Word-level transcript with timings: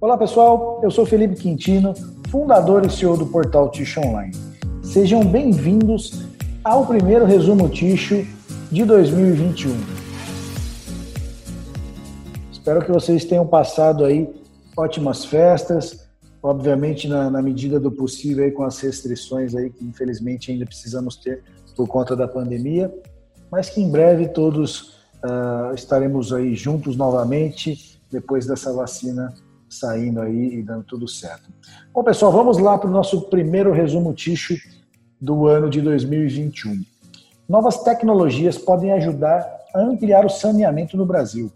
Olá 0.00 0.16
pessoal, 0.16 0.78
eu 0.80 0.92
sou 0.92 1.04
Felipe 1.04 1.34
Quintino, 1.34 1.92
fundador 2.30 2.86
e 2.86 2.88
CEO 2.88 3.16
do 3.16 3.26
portal 3.26 3.68
Ticho 3.68 3.98
Online. 3.98 4.32
Sejam 4.80 5.24
bem-vindos 5.24 6.22
ao 6.62 6.86
primeiro 6.86 7.24
resumo 7.24 7.68
Ticho 7.68 8.24
de 8.70 8.84
2021. 8.84 9.72
Espero 12.52 12.80
que 12.84 12.92
vocês 12.92 13.24
tenham 13.24 13.44
passado 13.44 14.04
aí 14.04 14.32
ótimas 14.76 15.24
festas, 15.24 16.08
obviamente 16.40 17.08
na, 17.08 17.28
na 17.28 17.42
medida 17.42 17.80
do 17.80 17.90
possível 17.90 18.44
aí 18.44 18.52
com 18.52 18.62
as 18.62 18.78
restrições 18.78 19.56
aí 19.56 19.68
que 19.68 19.84
infelizmente 19.84 20.52
ainda 20.52 20.64
precisamos 20.64 21.16
ter 21.16 21.42
por 21.74 21.88
conta 21.88 22.14
da 22.14 22.28
pandemia, 22.28 22.94
mas 23.50 23.68
que 23.68 23.80
em 23.80 23.90
breve 23.90 24.28
todos 24.28 25.00
uh, 25.24 25.74
estaremos 25.74 26.32
aí 26.32 26.54
juntos 26.54 26.94
novamente 26.94 28.00
depois 28.12 28.46
dessa 28.46 28.72
vacina 28.72 29.34
saindo 29.78 30.20
aí 30.20 30.54
e 30.54 30.62
dando 30.62 30.84
tudo 30.84 31.06
certo. 31.06 31.50
Bom, 31.92 32.02
pessoal, 32.02 32.32
vamos 32.32 32.58
lá 32.58 32.76
para 32.76 32.88
o 32.88 32.92
nosso 32.92 33.22
primeiro 33.22 33.72
resumo 33.72 34.12
Ticho 34.12 34.54
do 35.20 35.46
ano 35.46 35.68
de 35.68 35.80
2021. 35.80 36.82
Novas 37.48 37.82
tecnologias 37.82 38.58
podem 38.58 38.92
ajudar 38.92 39.46
a 39.74 39.80
ampliar 39.80 40.24
o 40.24 40.28
saneamento 40.28 40.96
no 40.96 41.06
Brasil. 41.06 41.50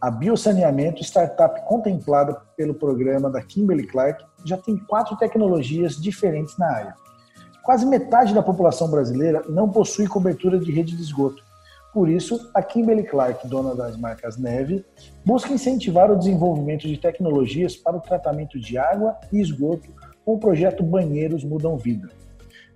A 0.00 0.10
Biosaneamento, 0.10 1.02
startup 1.02 1.66
contemplada 1.66 2.34
pelo 2.56 2.74
programa 2.74 3.30
da 3.30 3.40
Kimberly 3.40 3.86
Clark, 3.86 4.24
já 4.44 4.56
tem 4.56 4.76
quatro 4.76 5.16
tecnologias 5.16 5.96
diferentes 5.96 6.58
na 6.58 6.70
área. 6.70 6.94
Quase 7.62 7.86
metade 7.86 8.34
da 8.34 8.42
população 8.42 8.90
brasileira 8.90 9.42
não 9.48 9.68
possui 9.70 10.06
cobertura 10.06 10.58
de 10.58 10.70
rede 10.70 10.94
de 10.94 11.02
esgoto 11.02 11.42
por 11.94 12.08
isso, 12.08 12.50
a 12.52 12.60
Kimberly 12.60 13.04
Clark, 13.04 13.46
dona 13.46 13.72
das 13.72 13.96
marcas 13.96 14.36
Neve, 14.36 14.84
busca 15.24 15.52
incentivar 15.52 16.10
o 16.10 16.18
desenvolvimento 16.18 16.88
de 16.88 16.98
tecnologias 16.98 17.76
para 17.76 17.96
o 17.96 18.00
tratamento 18.00 18.58
de 18.58 18.76
água 18.76 19.16
e 19.32 19.40
esgoto 19.40 19.94
com 20.24 20.34
o 20.34 20.38
projeto 20.38 20.82
Banheiros 20.82 21.44
Mudam 21.44 21.78
Vida. 21.78 22.08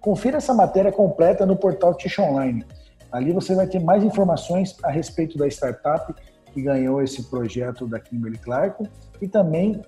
Confira 0.00 0.36
essa 0.36 0.54
matéria 0.54 0.92
completa 0.92 1.44
no 1.44 1.56
portal 1.56 1.94
Tish 1.94 2.16
Online. 2.20 2.64
Ali 3.10 3.32
você 3.32 3.56
vai 3.56 3.66
ter 3.66 3.80
mais 3.80 4.04
informações 4.04 4.76
a 4.84 4.90
respeito 4.90 5.36
da 5.36 5.48
startup 5.48 6.14
que 6.54 6.62
ganhou 6.62 7.02
esse 7.02 7.24
projeto 7.24 7.88
da 7.88 7.98
Kimberly 7.98 8.38
Clark 8.38 8.88
e 9.20 9.26
também 9.26 9.82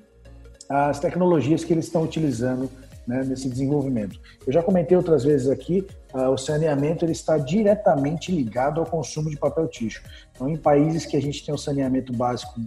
as 0.69 0.99
tecnologias 0.99 1.63
que 1.63 1.73
eles 1.73 1.85
estão 1.85 2.03
utilizando 2.03 2.69
né, 3.07 3.23
nesse 3.25 3.49
desenvolvimento. 3.49 4.21
Eu 4.47 4.53
já 4.53 4.63
comentei 4.63 4.97
outras 4.97 5.25
vezes 5.25 5.49
aqui, 5.49 5.87
uh, 6.15 6.29
o 6.31 6.39
saneamento 6.39 7.05
ele 7.05 7.13
está 7.13 7.39
diretamente 7.39 8.33
ligado 8.33 8.81
ao 8.81 8.87
consumo 8.87 9.31
de 9.31 9.37
papel 9.37 9.69
ticho. 9.69 10.03
Então, 10.33 10.49
em 10.49 10.57
países 10.57 11.07
que 11.07 11.17
a 11.17 11.23
gente 11.23 11.45
tem 11.45 11.55
um 11.55 11.59
saneamento 11.59 12.13
básico 12.13 12.61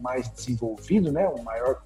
mais 0.00 0.28
desenvolvido, 0.28 1.12
né, 1.12 1.26
o 1.28 1.42
maior 1.42 1.82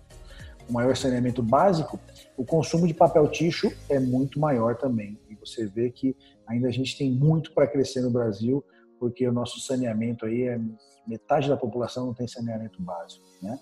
o 0.68 0.72
maior 0.72 0.96
saneamento 0.96 1.42
básico, 1.42 1.98
o 2.36 2.44
consumo 2.44 2.86
de 2.86 2.94
papel 2.94 3.26
ticho 3.26 3.72
é 3.88 3.98
muito 3.98 4.38
maior 4.38 4.76
também. 4.76 5.18
E 5.28 5.34
você 5.34 5.66
vê 5.66 5.90
que 5.90 6.16
ainda 6.46 6.68
a 6.68 6.70
gente 6.70 6.96
tem 6.96 7.10
muito 7.10 7.52
para 7.52 7.66
crescer 7.66 8.00
no 8.02 8.10
Brasil, 8.10 8.64
porque 9.00 9.26
o 9.26 9.32
nosso 9.32 9.58
saneamento 9.58 10.24
aí 10.26 10.44
é 10.44 10.60
metade 11.06 11.48
da 11.48 11.56
população 11.56 12.06
não 12.06 12.14
tem 12.14 12.28
saneamento 12.28 12.80
básico, 12.80 13.24
né? 13.42 13.58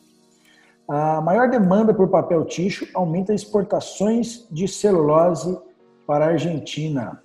A 0.88 1.20
maior 1.20 1.50
demanda 1.50 1.92
por 1.92 2.08
papel 2.08 2.46
ticho 2.46 2.88
aumenta 2.94 3.34
exportações 3.34 4.48
de 4.50 4.66
celulose 4.66 5.58
para 6.06 6.24
a 6.24 6.28
Argentina. 6.28 7.22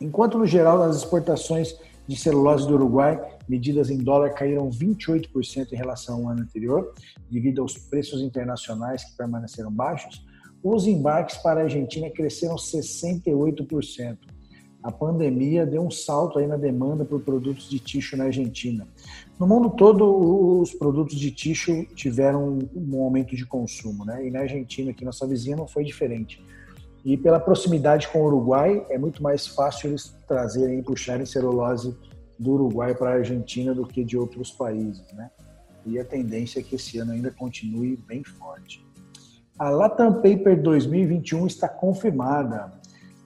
Enquanto, 0.00 0.38
no 0.38 0.46
geral, 0.46 0.82
as 0.82 0.96
exportações 0.96 1.78
de 2.06 2.16
celulose 2.16 2.66
do 2.66 2.72
Uruguai, 2.72 3.20
medidas 3.46 3.90
em 3.90 3.98
dólar, 3.98 4.30
caíram 4.30 4.70
28% 4.70 5.70
em 5.70 5.76
relação 5.76 6.22
ao 6.24 6.30
ano 6.30 6.44
anterior, 6.44 6.94
devido 7.30 7.60
aos 7.60 7.76
preços 7.76 8.22
internacionais 8.22 9.04
que 9.04 9.14
permaneceram 9.18 9.70
baixos, 9.70 10.24
os 10.62 10.86
embarques 10.86 11.36
para 11.36 11.60
a 11.60 11.64
Argentina 11.64 12.08
cresceram 12.10 12.56
68% 12.56 14.16
a 14.82 14.92
pandemia 14.92 15.66
deu 15.66 15.82
um 15.82 15.90
salto 15.90 16.38
aí 16.38 16.46
na 16.46 16.56
demanda 16.56 17.04
por 17.04 17.20
produtos 17.20 17.68
de 17.68 17.78
tixo 17.78 18.16
na 18.16 18.24
Argentina. 18.24 18.86
No 19.38 19.46
mundo 19.46 19.70
todo, 19.70 20.60
os 20.60 20.72
produtos 20.72 21.18
de 21.18 21.30
tixo 21.30 21.84
tiveram 21.94 22.58
um 22.74 23.02
aumento 23.02 23.34
de 23.34 23.44
consumo, 23.44 24.04
né? 24.04 24.26
E 24.26 24.30
na 24.30 24.40
Argentina, 24.40 24.92
que 24.92 25.04
nossa 25.04 25.26
vizinha, 25.26 25.56
não 25.56 25.66
foi 25.66 25.84
diferente. 25.84 26.42
E 27.04 27.16
pela 27.16 27.38
proximidade 27.38 28.08
com 28.08 28.20
o 28.20 28.26
Uruguai, 28.26 28.84
é 28.90 28.98
muito 28.98 29.22
mais 29.22 29.46
fácil 29.46 29.90
eles 29.90 30.16
trazerem 30.26 30.80
e 30.80 30.82
puxarem 30.82 31.26
celulose 31.26 31.96
do 32.38 32.52
Uruguai 32.52 32.94
para 32.94 33.10
a 33.10 33.14
Argentina 33.14 33.74
do 33.74 33.86
que 33.86 34.04
de 34.04 34.16
outros 34.16 34.50
países, 34.50 35.04
né? 35.12 35.30
E 35.84 35.98
a 35.98 36.04
tendência 36.04 36.60
é 36.60 36.62
que 36.62 36.74
esse 36.74 36.98
ano 36.98 37.12
ainda 37.12 37.30
continue 37.30 37.96
bem 37.96 38.24
forte. 38.24 38.84
A 39.58 39.70
Latam 39.70 40.14
Paper 40.14 40.60
2021 40.60 41.46
está 41.46 41.68
confirmada. 41.68 42.72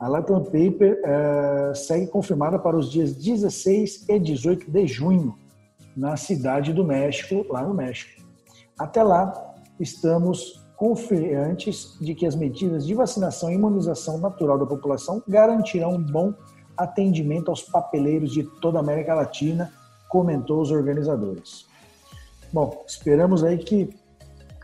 A 0.00 0.08
Latam 0.08 0.42
Paper 0.42 0.98
uh, 1.04 1.74
segue 1.74 2.06
confirmada 2.06 2.58
para 2.58 2.74
os 2.74 2.90
dias 2.90 3.14
16 3.14 4.08
e 4.08 4.18
18 4.18 4.70
de 4.70 4.86
junho, 4.86 5.36
na 5.94 6.16
cidade 6.16 6.72
do 6.72 6.82
México, 6.82 7.44
lá 7.52 7.62
no 7.62 7.74
México. 7.74 8.22
Até 8.78 9.02
lá, 9.02 9.54
estamos 9.78 10.66
confiantes 10.74 11.98
de 12.00 12.14
que 12.14 12.24
as 12.24 12.34
medidas 12.34 12.86
de 12.86 12.94
vacinação 12.94 13.50
e 13.50 13.54
imunização 13.54 14.16
natural 14.16 14.58
da 14.58 14.64
população 14.64 15.22
garantirão 15.28 15.90
um 15.90 16.02
bom 16.02 16.32
atendimento 16.78 17.50
aos 17.50 17.62
papeleiros 17.62 18.32
de 18.32 18.42
toda 18.42 18.78
a 18.78 18.80
América 18.80 19.14
Latina, 19.14 19.70
comentou 20.08 20.62
os 20.62 20.70
organizadores. 20.70 21.66
Bom, 22.50 22.82
esperamos 22.86 23.44
aí 23.44 23.58
que, 23.58 23.90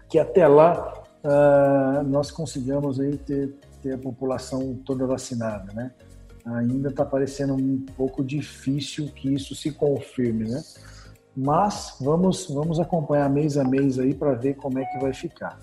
que 0.08 0.18
até 0.18 0.48
lá 0.48 0.94
uh, 1.22 2.02
nós 2.04 2.30
consigamos 2.30 2.98
aí 2.98 3.18
ter 3.18 3.54
ter 3.82 3.94
a 3.94 3.98
população 3.98 4.74
toda 4.84 5.06
vacinada, 5.06 5.72
né? 5.72 5.92
Ainda 6.44 6.90
está 6.90 7.04
parecendo 7.04 7.54
um 7.54 7.84
pouco 7.96 8.22
difícil 8.24 9.08
que 9.08 9.34
isso 9.34 9.54
se 9.54 9.72
confirme, 9.72 10.48
né? 10.48 10.62
Mas 11.36 11.96
vamos, 12.00 12.48
vamos 12.48 12.80
acompanhar 12.80 13.28
mês 13.28 13.58
a 13.58 13.64
mês 13.64 13.98
aí 13.98 14.14
para 14.14 14.32
ver 14.34 14.54
como 14.54 14.78
é 14.78 14.84
que 14.84 14.98
vai 14.98 15.12
ficar. 15.12 15.58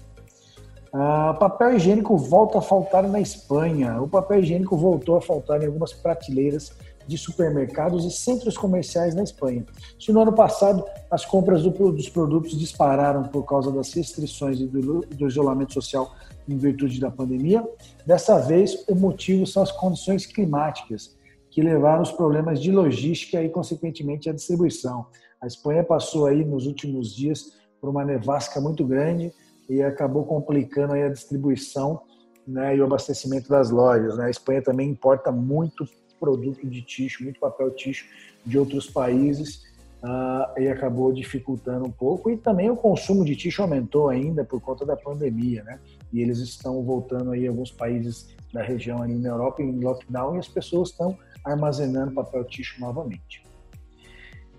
Ah, 0.93 1.33
papel 1.33 1.75
higiênico 1.75 2.15
volta 2.15 2.59
a 2.59 2.61
faltar 2.61 3.07
na 3.07 3.19
Espanha. 3.19 3.99
O 3.99 4.07
papel 4.07 4.41
higiênico 4.41 4.77
voltou 4.77 5.17
a 5.17 5.21
faltar 5.21 5.63
em 5.63 5.65
algumas 5.65 5.91
prateleiras 5.91 6.71
de 7.07 7.17
supermercados 7.17 8.05
e 8.05 8.11
centros 8.11 8.57
comerciais 8.57 9.15
na 9.15 9.23
Espanha. 9.23 9.65
Se 9.99 10.11
no 10.11 10.21
ano 10.21 10.33
passado 10.33 10.85
as 11.09 11.25
compras 11.25 11.63
do, 11.63 11.69
dos 11.91 12.09
produtos 12.09 12.57
dispararam 12.57 13.23
por 13.23 13.43
causa 13.43 13.71
das 13.71 13.91
restrições 13.93 14.59
e 14.59 14.65
do, 14.65 15.01
do 15.01 15.27
isolamento 15.27 15.73
social 15.73 16.15
em 16.47 16.57
virtude 16.57 16.99
da 16.99 17.11
pandemia, 17.11 17.67
dessa 18.05 18.39
vez 18.39 18.85
o 18.87 18.95
motivo 18.95 19.45
são 19.45 19.63
as 19.63 19.71
condições 19.71 20.25
climáticas 20.25 21.15
que 21.49 21.61
levaram 21.61 22.01
os 22.01 22.11
problemas 22.11 22.59
de 22.59 22.71
logística 22.71 23.41
e, 23.41 23.47
consequentemente, 23.47 24.29
a 24.29 24.33
distribuição. 24.33 25.05
A 25.39 25.45
Espanha 25.45 25.83
passou 25.83 26.25
aí 26.25 26.43
nos 26.43 26.65
últimos 26.65 27.15
dias 27.15 27.53
por 27.79 27.89
uma 27.89 28.03
nevasca 28.03 28.59
muito 28.59 28.85
grande 28.85 29.31
e 29.69 29.83
acabou 29.83 30.25
complicando 30.25 30.93
aí 30.93 31.03
a 31.03 31.09
distribuição 31.09 32.01
né, 32.47 32.75
e 32.75 32.81
o 32.81 32.85
abastecimento 32.85 33.49
das 33.49 33.69
lojas. 33.69 34.17
Né? 34.17 34.25
A 34.25 34.29
Espanha 34.29 34.61
também 34.61 34.89
importa 34.89 35.31
muito 35.31 35.85
produto 36.23 36.65
de 36.65 36.81
tixo, 36.81 37.21
muito 37.21 37.37
papel 37.37 37.69
tixo 37.71 38.05
de 38.45 38.57
outros 38.57 38.89
países 38.89 39.63
uh, 40.01 40.57
e 40.57 40.69
acabou 40.69 41.11
dificultando 41.11 41.85
um 41.85 41.91
pouco. 41.91 42.31
E 42.31 42.37
também 42.37 42.69
o 42.69 42.77
consumo 42.77 43.25
de 43.25 43.35
tixo 43.35 43.61
aumentou 43.61 44.07
ainda 44.07 44.45
por 44.45 44.61
conta 44.61 44.85
da 44.85 44.95
pandemia, 44.95 45.63
né? 45.63 45.81
E 46.13 46.21
eles 46.21 46.37
estão 46.37 46.81
voltando 46.81 47.31
aí 47.31 47.45
alguns 47.45 47.71
países 47.71 48.29
da 48.53 48.63
região 48.63 49.01
ali 49.01 49.15
na 49.15 49.29
Europa 49.29 49.61
em 49.61 49.77
lockdown 49.81 50.37
e 50.37 50.39
as 50.39 50.47
pessoas 50.47 50.91
estão 50.91 51.17
armazenando 51.43 52.13
papel 52.13 52.45
tixo 52.45 52.79
novamente. 52.79 53.43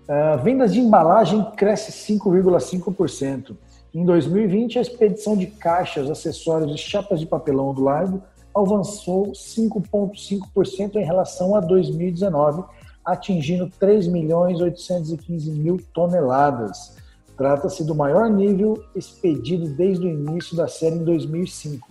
Uh, 0.03 0.37
vendas 0.43 0.71
de 0.71 0.79
embalagem 0.79 1.43
cresce 1.57 1.91
5,5%. 2.13 3.57
Em 3.91 4.05
2020, 4.05 4.77
a 4.77 4.81
expedição 4.83 5.35
de 5.35 5.47
caixas, 5.47 6.11
acessórios 6.11 6.75
e 6.75 6.77
chapas 6.77 7.19
de 7.19 7.25
papelão 7.25 7.73
do 7.73 7.81
Largo 7.81 8.21
avançou 8.55 9.33
5,5% 9.33 10.95
em 10.95 11.03
relação 11.03 11.55
a 11.55 11.59
2019, 11.59 12.63
atingindo 13.03 13.69
3 13.79 14.07
milhões 14.07 14.61
815 14.61 15.51
mil 15.51 15.79
toneladas. 15.93 16.95
Trata-se 17.37 17.83
do 17.83 17.93
maior 17.93 18.29
nível 18.29 18.81
expedido 18.95 19.67
desde 19.75 20.07
o 20.07 20.09
início 20.09 20.55
da 20.55 20.67
série 20.67 20.95
em 20.95 21.03
2005 21.03 21.87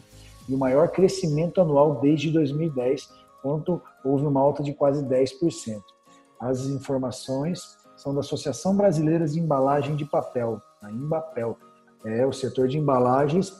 e 0.48 0.54
o 0.54 0.58
maior 0.58 0.88
crescimento 0.88 1.60
anual 1.60 2.00
desde 2.00 2.30
2010, 2.30 3.10
quando 3.42 3.80
houve 4.02 4.24
uma 4.24 4.40
alta 4.40 4.62
de 4.62 4.72
quase 4.72 5.04
10%. 5.04 5.82
As 6.40 6.66
informações 6.66 7.76
são 7.96 8.14
da 8.14 8.20
Associação 8.20 8.74
Brasileira 8.74 9.26
de 9.26 9.38
Embalagem 9.38 9.96
de 9.96 10.04
Papel, 10.04 10.60
a 10.82 10.90
Embapel. 10.90 11.56
É 12.04 12.26
o 12.26 12.32
setor 12.32 12.68
de 12.68 12.78
embalagens 12.78 13.52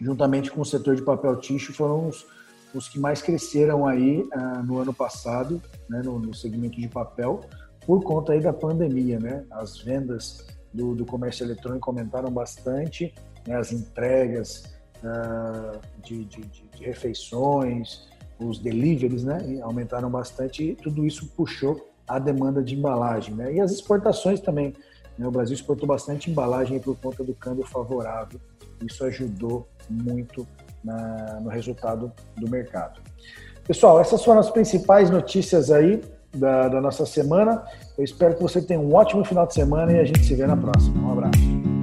juntamente 0.00 0.50
com 0.50 0.60
o 0.60 0.64
setor 0.64 0.96
de 0.96 1.02
papel 1.02 1.36
ticho, 1.36 1.72
foram 1.72 2.08
os, 2.08 2.26
os 2.74 2.88
que 2.88 2.98
mais 2.98 3.22
cresceram 3.22 3.86
aí 3.86 4.26
ah, 4.32 4.62
no 4.62 4.78
ano 4.78 4.92
passado, 4.92 5.60
né, 5.88 6.02
no, 6.02 6.18
no, 6.18 6.34
segmento 6.34 6.80
de 6.80 6.88
papel, 6.88 7.40
por 7.86 8.02
conta 8.02 8.32
aí 8.32 8.40
da 8.40 8.52
pandemia, 8.52 9.18
né? 9.18 9.44
As 9.50 9.78
vendas 9.78 10.44
do, 10.72 10.94
do 10.94 11.06
comércio 11.06 11.44
eletrônico 11.44 11.88
aumentaram 11.88 12.30
bastante 12.30 13.14
né, 13.46 13.56
as 13.56 13.72
entregas 13.72 14.76
uh, 14.98 15.80
de, 16.02 16.24
de, 16.24 16.40
de, 16.42 16.84
refeições, 16.84 18.08
os 18.38 18.58
deliveries, 18.58 19.24
né, 19.24 19.38
aumentaram 19.62 20.10
bastante 20.10 20.62
e 20.62 20.74
tudo 20.74 21.06
isso 21.06 21.28
puxou 21.36 21.88
a 22.06 22.18
demanda 22.18 22.62
de 22.62 22.74
embalagem, 22.74 23.34
né, 23.34 23.54
e 23.54 23.60
as 23.60 23.72
exportações 23.72 24.40
também. 24.40 24.74
Né, 25.18 25.26
o 25.26 25.30
Brasil 25.30 25.54
exportou 25.54 25.86
bastante 25.86 26.30
embalagem 26.30 26.78
por 26.78 26.96
conta 26.96 27.24
do 27.24 27.34
câmbio 27.34 27.66
favorável. 27.66 28.40
Isso 28.84 29.04
ajudou 29.04 29.66
muito 29.88 30.46
na, 30.84 31.40
no 31.40 31.48
resultado 31.48 32.12
do 32.36 32.48
mercado. 32.48 33.00
Pessoal, 33.66 34.00
essas 34.00 34.24
foram 34.24 34.40
as 34.40 34.50
principais 34.50 35.10
notícias 35.10 35.70
aí 35.70 36.00
da, 36.34 36.68
da 36.68 36.80
nossa 36.80 37.04
semana. 37.04 37.64
Eu 37.96 38.04
espero 38.04 38.36
que 38.36 38.42
você 38.42 38.60
tenha 38.60 38.78
um 38.78 38.94
ótimo 38.94 39.24
final 39.24 39.46
de 39.46 39.54
semana 39.54 39.92
e 39.92 39.98
a 39.98 40.04
gente 40.04 40.24
se 40.24 40.34
vê 40.34 40.46
na 40.46 40.56
próxima. 40.56 41.08
Um 41.08 41.12
abraço. 41.12 41.75